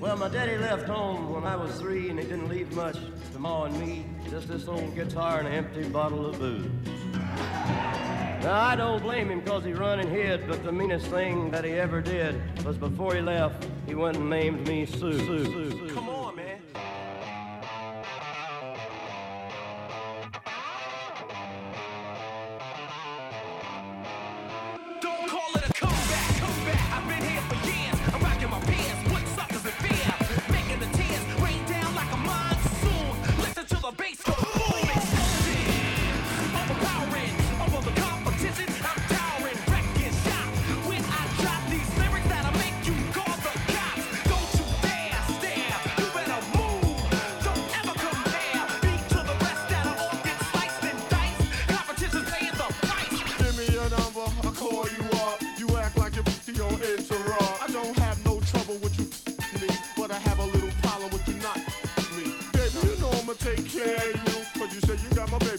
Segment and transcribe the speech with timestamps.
[0.00, 2.94] Well, my daddy left home when I was three, and he didn't leave much
[3.32, 4.06] to Ma and me.
[4.30, 6.70] Just this old guitar and an empty bottle of booze.
[8.42, 11.64] Now, I don't blame him because he run and hid, but the meanest thing that
[11.64, 15.18] he ever did was before he left, he went and named me Sue.
[15.18, 16.07] Sue, Sue, Sue.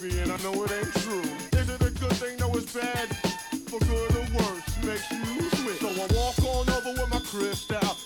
[0.02, 1.24] baby, and I know it ain't true.
[1.54, 2.38] Is it a good thing?
[2.38, 3.08] No, it's bad.
[3.70, 5.80] For good or worse, makes you switch.
[5.80, 7.98] So I walk on over with my crystal.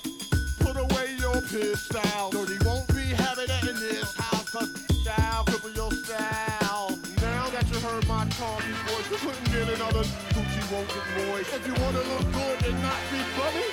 [0.59, 2.30] Put away your pistol.
[2.31, 4.69] Dirty won't be having it in this house, cause
[5.02, 6.97] style, cripple your style.
[7.21, 11.53] Now that you heard my Tommy voice, you couldn't get another Gucci won't get moist.
[11.53, 13.73] If you wanna look good and not be funny,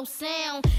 [0.00, 0.69] no sound.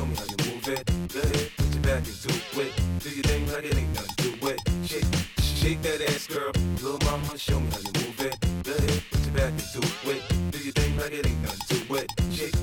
[0.00, 0.84] show me how you move it.
[1.12, 2.72] Good it, put your back into it.
[3.00, 4.60] Do your thing like it ain't nothing to it.
[4.88, 5.04] Shake,
[5.42, 6.52] shake that ass, girl.
[6.80, 8.36] Little mama, show me how you move it.
[8.64, 10.22] Good it, put your back into it.
[10.52, 12.08] Do your thing like it ain't nothing to it.
[12.32, 12.56] Shake,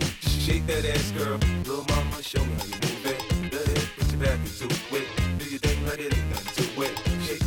[0.46, 1.38] shake that ass, girl.
[1.68, 3.20] Little mama, show me how you move it.
[3.52, 4.66] Good it, put your back into
[4.98, 5.08] it.
[5.38, 6.94] Do your thing like it ain't nothing to it.
[7.26, 7.46] Shake,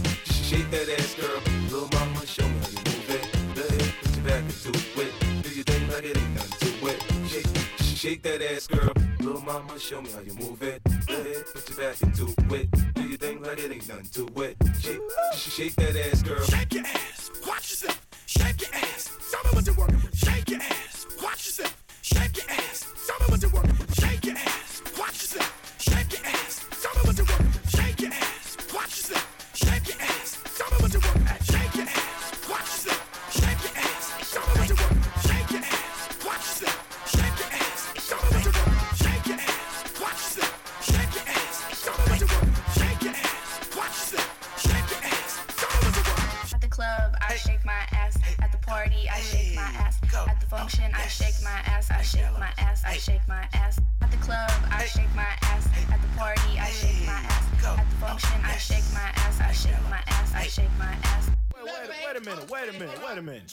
[0.49, 1.41] shake that ass, girl.
[1.67, 3.25] Little mama, show me how you move it.
[3.59, 4.71] Good it, put your back into
[5.03, 5.13] it.
[5.43, 6.99] Do your thing like it ain't nothing to it.
[7.27, 7.51] Shake,
[7.97, 8.90] shake that ass, girl.
[9.21, 10.81] Little mama, show me how you move it.
[11.07, 12.95] Go ahead, put your back into it.
[12.95, 14.57] Do your thing like it ain't nothing to it.
[14.81, 15.01] Shake,
[15.35, 16.43] shake that ass, girl.
[16.45, 17.31] Shake your ass.
[17.47, 18.07] Watch yourself.
[18.25, 19.19] Shake your ass.
[19.31, 20.01] show me what you're working.
[20.15, 21.07] Shake your ass.
[21.23, 21.85] Watch yourself.
[22.01, 22.87] Shake your ass.
[23.07, 23.77] show me what you're working.
[23.93, 24.83] Shake your ass.
[24.99, 25.60] Watch yourself.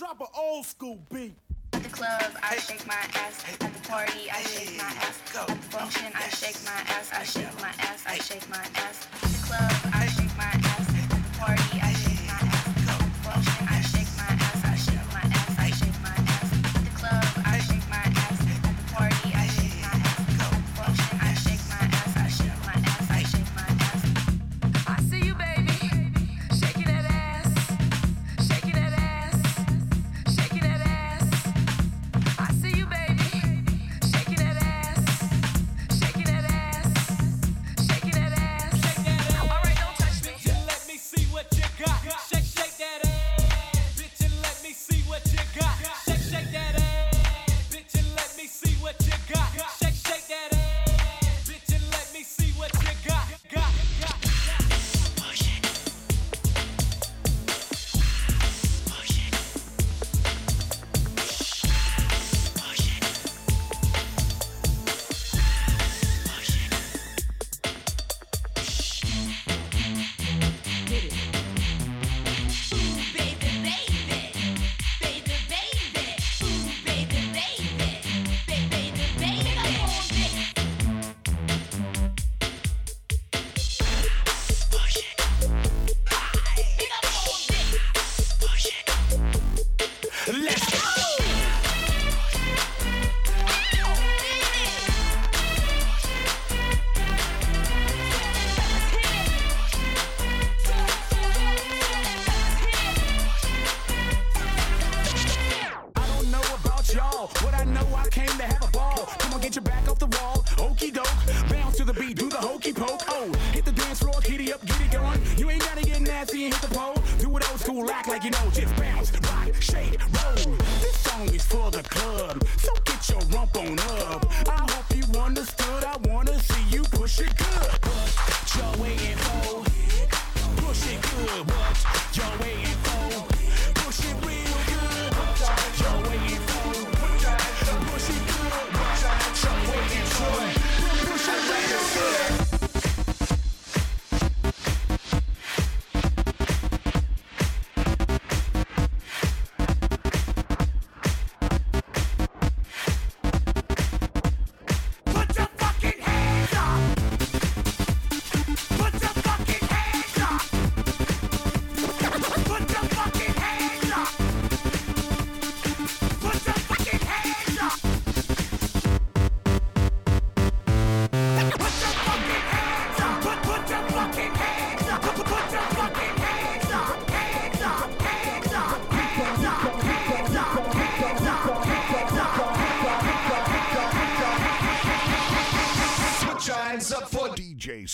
[0.08, 1.34] Drop an old school beat.
[1.74, 3.44] At the club, I shake my ass.
[3.52, 5.18] At the party, I shake my ass.
[5.68, 7.12] Function, I shake my ass.
[7.12, 8.06] I shake my ass.
[8.08, 8.87] I shake my ass.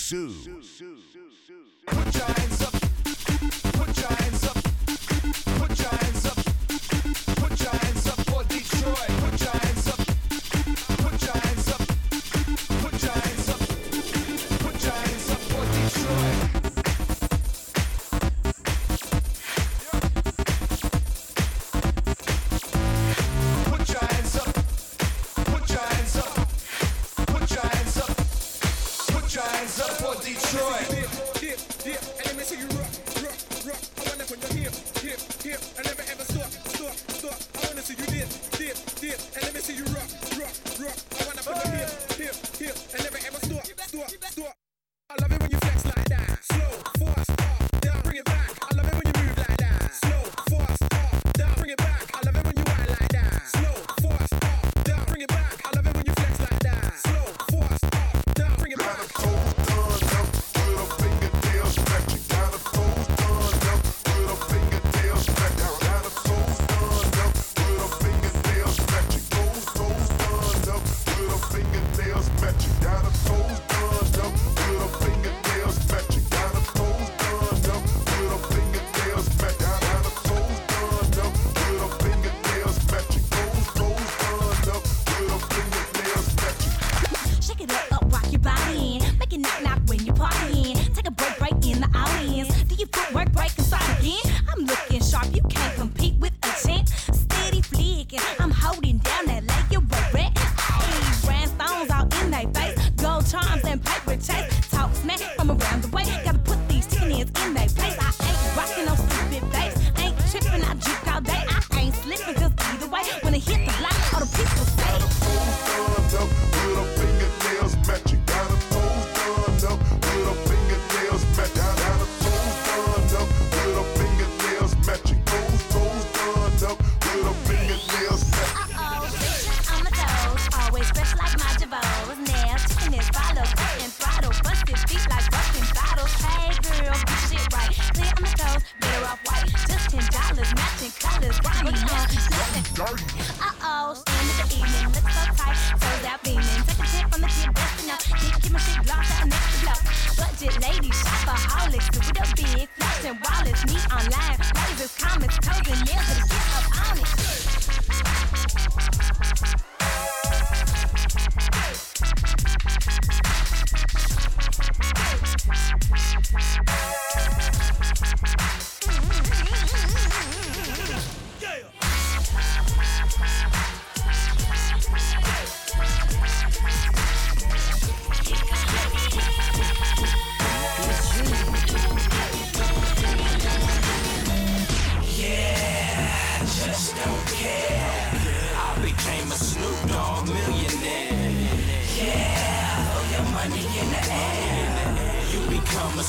[0.05, 0.33] Sue.
[0.33, 0.61] Sue.
[0.61, 0.97] Sue.
[2.11, 2.52] Sue.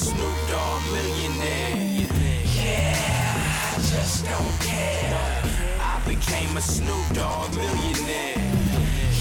[0.04, 2.06] Snoop Dogg millionaire.
[2.60, 5.40] Yeah, I just don't care.
[5.80, 8.36] I became a Snoop Dogg millionaire.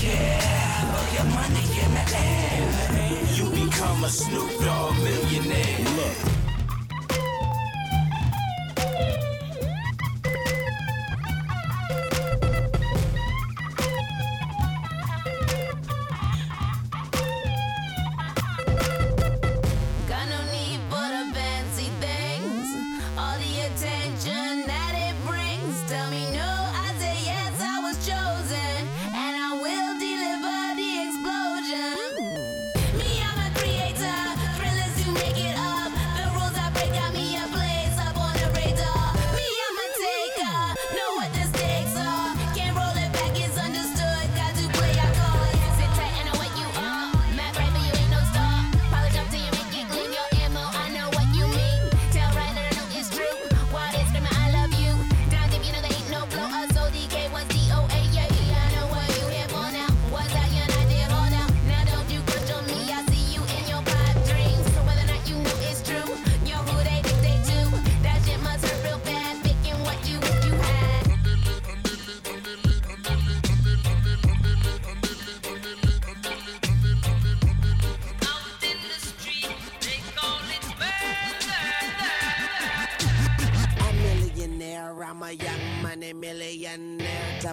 [0.03, 0.41] Yeah,
[0.91, 2.63] throw your money in the air.
[3.33, 5.79] You become a Snoop Dogg millionaire.
[5.95, 6.42] Look.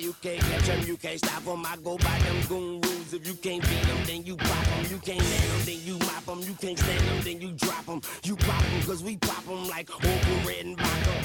[0.00, 1.66] You can't catch 'em, you can't stop 'em.
[1.66, 3.12] I go by them goon rules.
[3.12, 4.90] If you can't beat 'em, then you pop 'em.
[4.90, 6.40] You can't man 'em, then you mop 'em.
[6.40, 8.00] You can't stand 'em, then you drop 'em.
[8.24, 11.16] You pop 'em, cause we pop 'em like open red and vodka.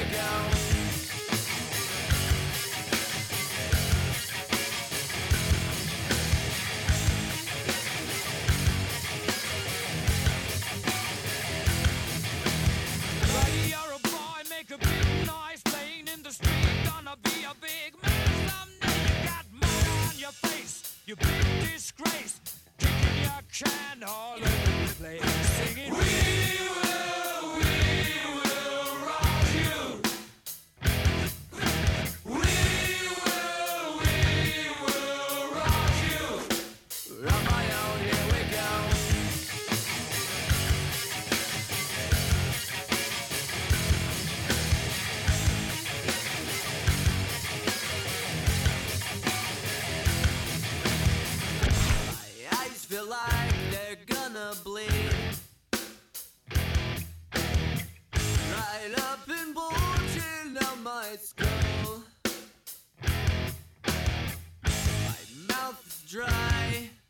[66.13, 67.02] dry.